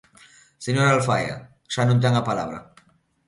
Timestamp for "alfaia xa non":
0.97-2.01